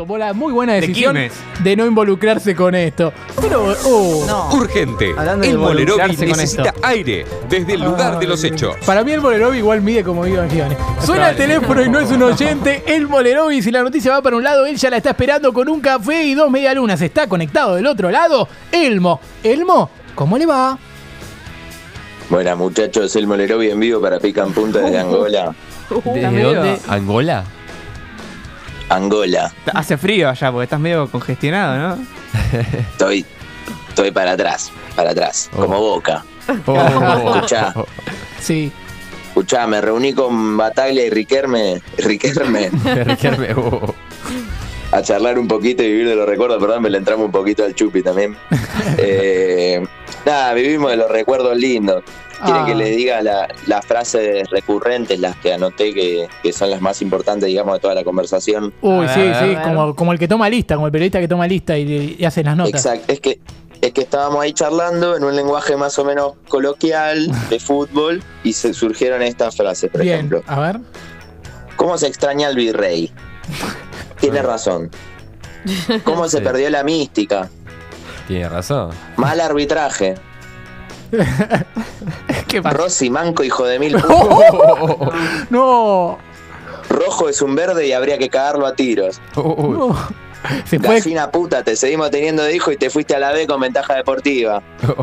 tomó 0.00 0.16
la 0.16 0.32
muy 0.32 0.50
buena 0.50 0.72
De 0.72 0.80
decisión 0.80 1.14
de 1.62 1.76
no 1.76 1.84
involucrarse 1.84 2.56
con 2.56 2.74
esto. 2.74 3.12
Pero, 3.38 3.74
oh, 3.84 4.24
No. 4.26 4.48
Urgente. 4.56 5.12
Hablando 5.14 5.46
El 5.46 5.58
con 5.58 5.76
necesita 5.76 6.72
aire 6.82 7.26
desde 7.50 7.74
el 7.74 7.82
lugar 7.82 8.18
de 8.18 8.26
los 8.26 8.42
hechos. 8.42 8.76
Para 8.86 9.04
mí 9.04 9.12
el 9.12 9.20
Molerovi 9.20 9.58
igual 9.58 9.82
mide 9.82 10.02
como 10.02 10.26
Iván 10.26 10.48
Gione. 10.48 10.74
Suena 11.04 11.30
el 11.30 11.36
teléfono 11.36 11.84
y 11.84 11.90
no 11.90 12.00
es 12.00 12.10
un 12.10 12.22
oyente. 12.22 12.82
El 12.86 13.08
Molerovi, 13.08 13.60
si 13.60 13.70
la 13.70 13.82
noticia 13.82 14.12
va 14.12 14.22
para 14.22 14.36
un 14.36 14.42
lado, 14.42 14.64
él 14.64 14.78
ya 14.78 14.88
la 14.88 14.96
está 14.96 15.10
esperando 15.10 15.52
con 15.52 15.68
un 15.68 15.82
café 15.82 16.24
y 16.24 16.34
dos 16.34 16.50
medialunas. 16.50 17.02
Está 17.02 17.26
conectado 17.26 17.74
del 17.74 17.86
otro 17.86 18.10
lado. 18.10 18.48
Elmo. 18.72 19.20
Elmo, 19.42 19.90
¿cómo 20.14 20.38
le 20.38 20.46
va? 20.46 20.78
Buenas 22.30 22.56
muchachos, 22.56 23.14
el 23.16 23.26
Molerovi 23.26 23.68
en 23.68 23.80
vivo 23.80 24.00
para 24.00 24.18
Pica 24.18 24.44
en 24.44 24.54
Punta 24.54 24.78
desde 24.78 24.98
Angola. 24.98 25.54
¿Estás 25.90 26.14
¿Desde 26.14 26.42
dónde? 26.42 26.78
¿Angola? 26.88 27.44
Angola, 28.90 29.52
Hace 29.72 29.96
frío 29.96 30.28
allá 30.28 30.50
porque 30.52 30.64
estás 30.64 30.80
medio 30.80 31.08
congestionado, 31.10 31.76
¿no? 31.96 32.04
estoy, 32.92 33.24
estoy 33.88 34.10
para 34.10 34.32
atrás, 34.32 34.70
para 34.96 35.10
atrás, 35.12 35.48
Oh. 35.56 35.60
como 35.62 35.78
boca. 35.80 36.24
Oh. 36.66 37.32
Escuchá, 37.36 37.72
Sí. 38.40 38.72
escuchá, 39.28 39.66
me 39.68 39.80
reuní 39.80 40.12
con 40.12 40.56
Bataglia 40.56 41.06
y 41.06 41.10
Riquelme, 41.10 41.80
Riquelme 41.98 42.70
Riquelme, 43.04 43.54
oh. 43.54 43.94
a 44.90 45.02
charlar 45.02 45.38
un 45.38 45.46
poquito 45.46 45.82
y 45.84 45.86
vivir 45.86 46.08
de 46.08 46.16
los 46.16 46.28
recuerdos, 46.28 46.60
perdón, 46.60 46.82
me 46.82 46.90
le 46.90 46.98
entramos 46.98 47.26
un 47.26 47.32
poquito 47.32 47.64
al 47.64 47.74
chupi 47.76 48.02
también. 48.02 48.36
Eh, 48.98 49.86
nada, 50.26 50.52
vivimos 50.54 50.90
de 50.90 50.96
los 50.96 51.10
recuerdos 51.10 51.56
lindos. 51.56 52.02
Quieren 52.44 52.62
Ah. 52.62 52.66
que 52.66 52.74
les 52.74 52.96
diga 52.96 53.20
la- 53.22 53.48
las 53.66 53.84
frases 53.84 54.48
recurrentes, 54.50 55.20
las 55.20 55.36
que 55.36 55.52
anoté 55.52 55.92
que, 55.92 56.26
que 56.42 56.52
son 56.54 56.70
las 56.70 56.80
más 56.80 57.02
importantes, 57.02 57.46
digamos, 57.48 57.74
de 57.74 57.80
toda 57.80 57.94
la 57.94 58.02
conversación. 58.04 58.72
Uy, 58.80 59.04
A 59.06 59.14
sí, 59.14 59.20
sí, 59.40 59.56
como, 59.62 59.94
como 59.94 60.12
el 60.12 60.18
que 60.18 60.26
toma 60.26 60.48
lista, 60.48 60.74
como 60.76 60.86
el 60.86 60.92
periodista 60.92 61.20
que 61.20 61.28
toma 61.28 61.46
lista 61.46 61.76
y, 61.76 62.16
y 62.18 62.24
hace 62.24 62.42
las 62.42 62.56
notas. 62.56 62.72
Exacto, 62.86 63.12
es 63.12 63.20
que 63.20 63.40
es 63.82 63.92
que 63.94 64.02
estábamos 64.02 64.42
ahí 64.42 64.52
charlando 64.52 65.16
en 65.16 65.24
un 65.24 65.34
lenguaje 65.34 65.74
más 65.74 65.98
o 65.98 66.04
menos 66.04 66.32
coloquial 66.48 67.30
de 67.48 67.58
fútbol 67.60 68.22
y 68.44 68.52
se 68.52 68.72
surgieron 68.74 69.22
estas 69.22 69.56
frases, 69.56 69.90
por 69.90 70.02
Bien, 70.02 70.16
ejemplo. 70.16 70.42
a 70.46 70.60
ver. 70.60 70.80
¿Cómo 71.76 71.96
se 71.98 72.06
extraña 72.06 72.48
al 72.48 72.56
virrey? 72.56 73.10
Tiene 74.20 74.42
razón. 74.42 74.90
¿Cómo 76.04 76.28
se 76.28 76.38
Sí. 76.38 76.44
perdió 76.44 76.68
la 76.70 76.82
mística? 76.84 77.50
Tiene 78.30 78.48
razón. 78.48 78.90
Mal 79.16 79.40
arbitraje. 79.40 80.14
¿Qué 82.46 82.62
pasa? 82.62 82.76
Rossi, 82.76 83.10
manco, 83.10 83.42
hijo 83.42 83.66
de 83.66 83.80
mil. 83.80 83.96
No. 85.50 86.16
Rojo 86.88 87.28
es 87.28 87.42
un 87.42 87.56
verde 87.56 87.88
y 87.88 87.92
habría 87.92 88.18
que 88.18 88.28
cagarlo 88.28 88.68
a 88.68 88.76
tiros. 88.76 89.20
no. 89.34 89.96
Se 90.64 90.78
Gallina 90.78 91.30
puta, 91.30 91.64
te 91.64 91.74
seguimos 91.74 92.10
teniendo 92.12 92.44
de 92.44 92.54
hijo 92.54 92.70
y 92.70 92.76
te 92.76 92.88
fuiste 92.88 93.16
a 93.16 93.18
la 93.18 93.32
B 93.32 93.48
con 93.48 93.60
ventaja 93.60 93.96
deportiva. 93.96 94.62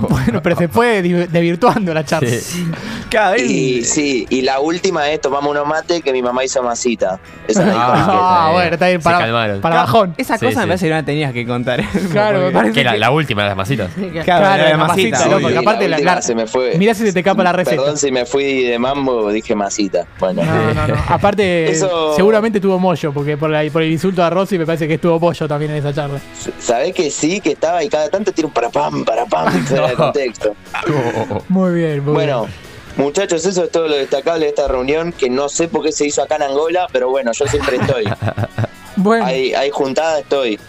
bueno, 0.09 0.41
pero 0.41 0.55
se 0.55 0.69
fue 0.69 1.01
desvirtuando 1.01 1.93
la 1.93 2.05
charla. 2.05 2.29
Sí. 2.29 2.65
Cada 3.09 3.31
vez. 3.31 3.43
Y 3.43 3.83
sí, 3.83 4.25
y 4.29 4.41
la 4.41 4.59
última 4.59 5.09
es 5.09 5.21
tomamos 5.21 5.49
unos 5.51 5.65
mate 5.65 6.01
que 6.01 6.11
mi 6.11 6.21
mamá 6.21 6.43
hizo 6.43 6.61
masita. 6.63 7.19
Esa 7.47 7.65
la 7.65 7.73
Ah. 7.75 8.47
Ah, 8.47 8.49
bueno, 8.53 8.73
está 8.73 8.87
bien, 8.87 8.99
Se 9.01 9.03
para, 9.03 9.19
calmaron. 9.19 9.61
para 9.61 9.75
bajón. 9.77 10.13
Esa 10.17 10.37
Sí, 10.37 10.45
cosa 10.47 10.61
me 10.61 10.67
parece 10.67 10.85
que 10.85 10.89
no 10.91 10.95
la 10.97 11.03
tenías 11.05 11.33
que 11.33 11.45
contar. 11.45 11.81
Claro, 12.11 12.39
me 12.41 12.51
parece 12.51 12.73
Que 12.73 12.83
la, 12.83 12.93
que- 12.93 12.99
la 12.99 13.11
última 13.11 13.43
de 13.43 13.47
las 13.49 13.57
masitas. 13.57 13.91
Claro, 13.93 14.23
Claro, 14.23 14.63
la 14.69 14.77
masita. 14.77 15.25
loco, 15.25 15.31
porque 15.41 15.53
Sí, 15.53 15.57
aparte 15.57 15.87
la- 15.89 15.95
última 15.97 16.15
la- 16.15 16.21
se 16.21 16.35
me 16.35 16.47
fue. 16.47 16.75
Mirá 16.77 16.93
si 16.93 17.05
se 17.05 17.13
te 17.13 17.23
capa 17.23 17.43
la 17.43 17.53
receta. 17.53 17.77
Perdón 17.81 17.97
si 17.97 18.11
me 18.11 18.25
fui 18.25 18.63
de 18.63 18.77
mambo, 18.79 19.29
dije 19.31 19.55
masita. 19.55 20.05
Bueno, 20.19 20.43
No, 20.43 20.73
no, 20.73 20.87
no. 20.87 20.95
Aparte, 21.07 21.69
Eso- 21.71 22.13
seguramente 22.15 22.59
tuvo 22.59 22.79
mollo, 22.79 23.13
porque 23.13 23.37
por, 23.37 23.49
la- 23.49 23.63
por 23.71 23.81
el 23.83 23.91
insulto 23.91 24.23
a 24.23 24.29
Rossi 24.29 24.57
me 24.57 24.65
parece 24.65 24.87
que 24.87 24.95
estuvo 24.95 25.19
pollo 25.19 25.47
también 25.47 25.71
en 25.71 25.77
esa 25.77 25.93
charla. 25.93 26.19
sabés 26.59 26.93
que 26.93 27.09
sí, 27.09 27.39
que 27.39 27.51
estaba 27.51 27.83
y 27.83 27.89
cada 27.89 28.09
tanto 28.09 28.31
tira 28.31 28.47
un 28.47 28.53
para 28.53 28.69
pam, 28.69 29.05
para 29.05 29.25
pam, 29.25 29.51
fuera 29.65 29.87
de 29.89 29.93
contexto. 29.95 30.55
Oh, 30.87 30.91
oh, 30.91 31.35
oh. 31.35 31.43
Muy 31.49 31.73
bien, 31.75 32.03
muy 32.03 32.13
Bueno, 32.13 32.47
muchachos, 32.97 33.45
eso 33.45 33.63
es 33.63 33.71
todo 33.71 33.87
lo 33.87 33.95
destacable 33.95 34.45
de 34.45 34.49
esta 34.49 34.67
reunión, 34.67 35.11
que 35.11 35.29
no 35.29 35.49
sé 35.49 35.67
por 35.67 35.83
qué 35.83 35.91
se 35.91 36.05
hizo 36.05 36.21
acá 36.21 36.35
en 36.37 36.43
Angola, 36.43 36.87
pero 36.91 37.09
bueno, 37.09 37.31
yo 37.33 37.45
siempre 37.47 37.77
estoy. 37.77 38.05
Bueno, 38.99 39.25
Hay, 39.27 39.53
hay 39.53 39.69
juntada, 39.69 40.17
estoy. 40.19 40.59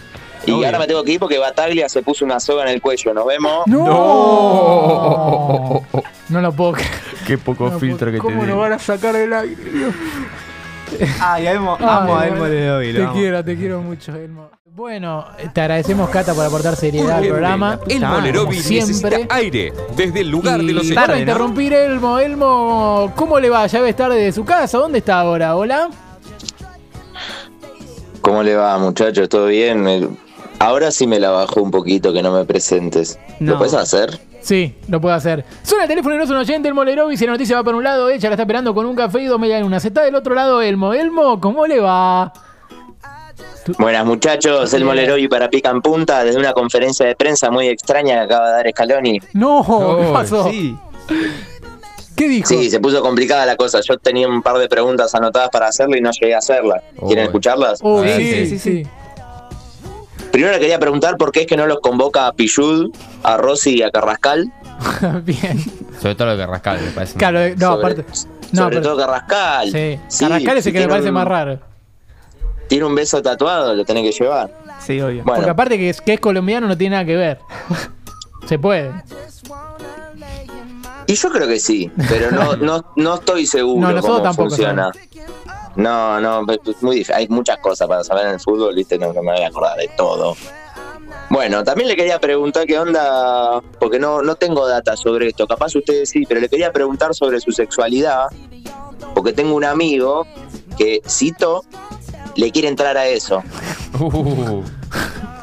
Y 0.45 0.51
Obvio. 0.51 0.67
ahora 0.67 0.77
me 0.77 0.85
tengo 0.87 1.03
que 1.03 1.13
ir 1.13 1.19
porque 1.19 1.39
Bataglia 1.39 1.89
se 1.89 2.03
puso 2.03 2.23
una 2.23 2.39
soga 2.39 2.61
en 2.61 2.69
el 2.69 2.79
cuello. 2.79 3.11
Nos 3.11 3.25
vemos. 3.25 3.65
no. 3.65 3.85
No. 3.87 5.83
No 6.29 6.41
lo 6.41 6.51
puedo 6.53 6.73
creer. 6.73 6.89
Qué 7.25 7.37
poco 7.39 7.69
No 7.71 7.79
filtro 7.79 8.05
puedo- 8.07 8.11
que 8.13 8.17
¿Cómo 8.19 8.41
tenés. 8.41 8.49
lo 8.55 8.57
van 8.61 8.73
a 8.73 8.79
sacar 8.79 9.13
del 9.15 9.33
aire? 9.33 9.55
Dios? 9.55 9.93
Ay, 11.21 11.47
amo, 11.47 11.77
Ay, 11.79 11.85
amo 11.87 11.97
a 11.97 12.17
bueno, 12.17 12.33
Elmo 12.35 12.45
Ledovi, 12.47 12.91
lo 12.93 12.99
Te 12.99 13.05
amo. 13.05 13.13
quiero, 13.13 13.43
te 13.45 13.57
quiero 13.57 13.81
mucho, 13.81 14.15
Elmo. 14.15 14.49
Bueno, 14.65 15.25
te 15.53 15.61
agradecemos, 15.61 16.09
Cata, 16.09 16.33
por 16.33 16.45
aportar 16.45 16.75
seriedad 16.75 17.17
al 17.17 17.27
programa. 17.27 17.79
El 17.89 17.99
Como 18.01 18.13
Molerovi 18.13 18.59
siempre. 18.61 19.09
necesita 19.17 19.35
aire 19.35 19.73
desde 19.97 20.21
el 20.21 20.29
lugar 20.29 20.61
de 20.61 20.71
los 20.73 20.85
hechos. 20.85 20.95
para 20.95 21.19
interrumpir, 21.19 21.73
Elmo, 21.73 22.17
Elmo, 22.19 23.11
¿cómo 23.15 23.39
le 23.39 23.49
va? 23.49 23.67
Ya 23.67 23.79
debe 23.79 23.89
estar 23.89 24.09
desde 24.11 24.31
su 24.31 24.45
casa. 24.45 24.77
¿Dónde 24.77 24.99
está 24.99 25.19
ahora? 25.19 25.55
¿Hola? 25.57 25.89
¿Cómo 28.21 28.43
le 28.43 28.55
va, 28.55 28.77
muchachos? 28.77 29.27
¿Todo 29.29 29.47
bien? 29.47 29.87
Eh, 29.87 30.07
Ahora 30.61 30.91
sí 30.91 31.07
me 31.07 31.19
la 31.21 31.29
bajó 31.29 31.61
un 31.61 31.71
poquito 31.71 32.11
que 32.11 32.21
no 32.21 32.33
me 32.33 32.43
presentes. 32.43 33.17
No. 33.39 33.53
¿Lo 33.53 33.57
puedes 33.59 33.73
hacer? 33.73 34.19
Sí, 34.49 34.73
lo 34.87 34.99
puedo 34.99 35.13
hacer. 35.13 35.45
Suena 35.61 35.83
el 35.83 35.89
teléfono 35.89 36.15
y 36.15 36.17
no 36.17 36.23
es 36.23 36.29
un 36.31 36.37
oyente, 36.37 36.67
el 36.67 36.73
Molerovi. 36.73 37.15
Si 37.15 37.23
la 37.27 37.33
noticia 37.33 37.55
va 37.57 37.63
para 37.63 37.77
un 37.77 37.83
lado, 37.83 38.09
ella 38.09 38.29
la 38.29 38.33
está 38.33 38.41
esperando 38.41 38.73
con 38.73 38.87
un 38.87 38.95
café 38.95 39.21
y 39.21 39.25
dos 39.25 39.39
media 39.39 39.59
luna. 39.59 39.79
Se 39.79 39.89
está 39.89 40.01
del 40.01 40.15
otro 40.15 40.33
lado, 40.33 40.59
Elmo. 40.63 40.91
Elmo, 40.95 41.39
¿cómo 41.39 41.67
le 41.67 41.79
va? 41.79 42.33
Buenas 43.77 44.03
muchachos, 44.07 44.73
el 44.73 44.85
Molerovi 44.85 45.27
para 45.27 45.51
Pica 45.51 45.69
en 45.69 45.83
Punta 45.83 46.23
desde 46.23 46.39
una 46.39 46.53
conferencia 46.53 47.05
de 47.05 47.15
prensa 47.15 47.51
muy 47.51 47.67
extraña 47.67 48.15
que 48.15 48.21
acaba 48.21 48.47
de 48.47 48.53
dar 48.53 48.71
Scaloni. 48.71 49.19
No, 49.33 49.63
¿qué 50.01 50.09
pasó? 50.11 50.49
Sí. 50.49 50.75
¿Qué 52.15 52.27
dijo? 52.27 52.47
Sí, 52.47 52.71
se 52.71 52.79
puso 52.79 53.03
complicada 53.03 53.45
la 53.45 53.55
cosa. 53.55 53.81
Yo 53.87 53.99
tenía 53.99 54.27
un 54.27 54.41
par 54.41 54.57
de 54.57 54.67
preguntas 54.67 55.13
anotadas 55.13 55.49
para 55.51 55.67
hacerle 55.67 55.99
y 55.99 56.01
no 56.01 56.09
llegué 56.09 56.33
a 56.33 56.39
hacerlas. 56.39 56.81
¿Quieren 57.05 57.25
Oh. 57.25 57.27
escucharlas? 57.27 57.79
Oh, 57.83 58.03
Sí, 58.03 58.09
sí, 58.15 58.33
sí, 58.33 58.47
sí, 58.47 58.59
sí. 58.59 58.87
Primero 60.31 60.53
le 60.53 60.59
quería 60.59 60.79
preguntar 60.79 61.17
por 61.17 61.31
qué 61.31 61.41
es 61.41 61.47
que 61.47 61.57
no 61.57 61.65
los 61.65 61.79
convoca 61.79 62.27
a 62.27 62.33
Pillud, 62.33 62.91
a 63.23 63.37
Rossi 63.37 63.77
y 63.77 63.81
a 63.83 63.91
Carrascal. 63.91 64.51
Bien. 65.23 65.59
Sobre 66.01 66.15
todo 66.15 66.27
lo 66.31 66.37
que 66.37 66.45
rascal, 66.45 66.79
me 66.81 66.91
parece. 66.91 67.17
Claro, 67.17 67.39
no, 67.57 67.67
sobre 67.75 67.91
aparte. 67.93 68.05
No, 68.51 68.61
sobre 68.63 68.77
pero- 68.77 68.81
todo 68.89 68.97
Carrascal. 69.05 69.71
Sí. 69.71 69.99
Sí, 70.07 70.19
Carrascal 70.25 70.57
es 70.57 70.65
el 70.67 70.73
que 70.73 70.79
me 70.79 70.83
tiene 70.83 70.89
parece 70.89 71.07
un- 71.09 71.13
más 71.15 71.27
raro. 71.27 71.59
Tiene 72.67 72.85
un 72.85 72.93
beso 72.95 73.21
tatuado, 73.21 73.73
lo 73.73 73.83
tenés 73.83 74.03
que 74.15 74.23
llevar. 74.23 74.51
Sí, 74.79 75.01
obvio. 75.01 75.23
Bueno, 75.23 75.35
Porque 75.37 75.49
aparte 75.49 75.77
que 75.77 75.89
es, 75.89 76.01
que 76.01 76.13
es 76.13 76.19
colombiano 76.19 76.67
no 76.67 76.77
tiene 76.77 76.93
nada 76.95 77.05
que 77.05 77.15
ver. 77.15 77.39
Se 78.47 78.57
puede. 78.59 78.91
y 81.07 81.13
yo 81.15 81.29
creo 81.31 81.47
que 81.47 81.59
sí, 81.59 81.91
pero 82.07 82.31
no, 82.31 82.55
no, 82.55 82.85
no 82.95 83.15
estoy 83.15 83.45
seguro 83.47 83.81
No, 83.81 83.87
nosotros 83.93 84.17
cómo 84.17 84.23
tampoco 84.23 84.49
funciona. 84.49 84.91
No, 85.79 86.19
no, 86.19 86.45
es 86.51 86.83
muy 86.83 86.97
difícil. 86.97 87.15
Hay 87.15 87.27
muchas 87.29 87.57
cosas 87.59 87.87
para 87.87 88.03
saber 88.03 88.27
en 88.27 88.33
el 88.33 88.39
fútbol, 88.39 88.75
¿viste? 88.75 88.99
No, 88.99 89.13
no 89.13 89.23
me 89.23 89.31
voy 89.31 89.43
a 89.43 89.47
acordar 89.47 89.77
de 89.77 89.89
todo. 89.95 90.35
Bueno, 91.29 91.63
también 91.63 91.87
le 91.87 91.95
quería 91.95 92.19
preguntar 92.19 92.65
qué 92.65 92.77
onda, 92.77 93.61
porque 93.79 93.97
no, 93.97 94.21
no 94.21 94.35
tengo 94.35 94.67
data 94.67 94.97
sobre 94.97 95.29
esto, 95.29 95.47
capaz 95.47 95.73
ustedes 95.75 96.09
sí, 96.09 96.25
pero 96.27 96.41
le 96.41 96.49
quería 96.49 96.73
preguntar 96.73 97.15
sobre 97.15 97.39
su 97.39 97.51
sexualidad, 97.51 98.25
porque 99.15 99.31
tengo 99.31 99.55
un 99.55 99.63
amigo 99.63 100.27
que, 100.77 101.01
cito, 101.07 101.63
le 102.35 102.51
quiere 102.51 102.67
entrar 102.67 102.97
a 102.97 103.07
eso. 103.07 103.41
Uh, 103.99 104.63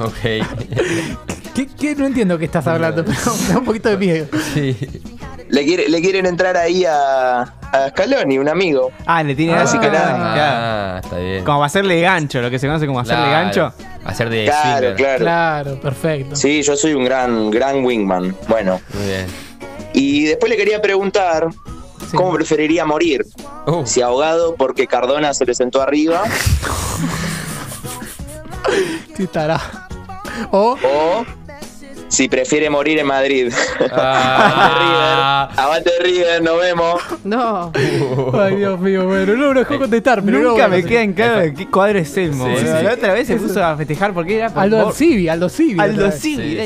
ok. 0.01 0.23
¿Qué, 1.55 1.67
qué? 1.67 1.95
No 1.95 2.07
entiendo 2.07 2.37
qué 2.39 2.45
estás 2.45 2.67
hablando, 2.67 3.05
pero 3.05 3.19
me 3.41 3.49
da 3.49 3.59
un 3.59 3.65
poquito 3.65 3.89
de 3.89 3.97
miedo. 3.97 4.27
Sí. 4.53 4.77
Le, 5.49 5.65
quiere, 5.65 5.89
le 5.89 6.01
quieren 6.03 6.27
entrar 6.27 6.57
ahí 6.57 6.85
a, 6.85 7.55
a 7.85 7.89
Scaloni, 7.91 8.39
un 8.39 8.49
amigo. 8.49 8.91
Ah, 9.07 9.23
le 9.23 9.35
tiene 9.35 9.55
Ah, 9.55 9.63
así 9.63 9.79
que 9.79 9.89
nada. 9.91 10.15
ah. 10.17 10.97
Ah, 10.97 11.01
está 11.03 11.19
bien. 11.19 11.45
Como 11.45 11.59
para 11.59 11.67
hacerle 11.67 12.01
gancho, 12.01 12.41
lo 12.41 12.51
que 12.51 12.59
se 12.59 12.67
conoce 12.67 12.87
como 12.87 13.01
hacerle 13.01 13.25
Claro. 13.25 13.45
gancho. 13.45 13.73
Hacer 14.05 14.31
de 14.31 14.45
Claro, 14.45 14.79
swinger. 14.89 14.95
claro. 14.97 15.19
Claro, 15.19 15.81
perfecto. 15.81 16.37
Sí, 16.37 16.63
yo 16.63 16.77
soy 16.77 16.95
un 16.95 17.05
gran, 17.05 17.51
gran 17.51 17.85
wingman. 17.85 18.37
Bueno, 18.49 18.81
Muy 18.95 19.07
bien. 19.07 19.27
y 19.93 20.25
después 20.27 20.49
le 20.51 20.57
quería 20.57 20.81
preguntar 20.81 21.49
Sí. 22.11 22.17
cómo 22.17 22.33
preferiría 22.35 22.85
morir. 22.85 23.25
Uh, 23.67 23.85
Si 23.85 24.01
ahogado 24.03 24.55
porque 24.55 24.87
Cardona 24.87 25.35
se 25.35 25.45
le 25.45 25.55
sentó 25.55 25.83
arriba 25.83 26.23
Sí, 29.17 29.23
estará. 29.25 29.61
O 30.51 30.77
o 30.83 31.25
si 32.09 32.29
prefiere 32.29 32.71
morir 32.71 32.99
en 32.99 33.07
Madrid. 33.07 33.53
Ah. 33.93 35.51
Aguante 35.57 35.91
River, 36.03 36.43
nos 36.43 36.59
vemos. 36.59 37.03
No. 37.25 37.73
Ay, 38.35 38.57
Dios 38.57 38.81
mío, 38.81 39.07
bueno, 39.07 39.35
no 39.35 39.53
me 39.53 39.61
dejó 39.61 39.79
contestar, 39.79 40.23
pero 40.23 40.39
Nunca 40.39 40.69
no, 40.69 40.77
me 40.77 40.85
queda 40.85 41.03
en 41.03 41.13
claro 41.13 41.41
de 41.41 41.55
qué 41.55 41.67
cuadro 41.69 41.99
es 41.99 42.17
Elmo. 42.17 42.47
Sí, 42.47 42.57
sí, 42.59 42.67
sí. 42.67 42.85
La 42.85 42.93
otra 42.95 43.13
vez 43.13 43.27
se 43.27 43.37
puso 43.37 43.65
a 43.65 43.77
festejar 43.77 44.13
porque 44.13 44.37
era 44.37 44.47
Aldo 44.49 44.93
Civi, 44.93 45.29
Aldo 45.29 45.49
Civi. 45.49 45.81
Aldo. 45.81 46.11
Civi, 46.13 46.59